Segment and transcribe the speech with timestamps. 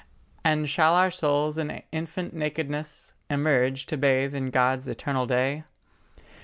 [0.43, 5.63] And shall our souls in infant nakedness Emerge to bathe in God's eternal day?